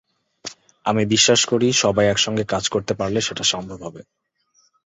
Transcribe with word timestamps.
আমি 0.85 1.03
বিশ্বাস 1.05 1.41
করি, 1.45 1.67
সবাই 1.83 2.05
একসঙ্গে 2.07 2.43
কাজ 2.43 2.63
করতে 2.69 2.93
পারলে 2.93 3.19
সেটা 3.21 3.43
সম্ভব 3.53 3.79
হবে। 3.83 4.01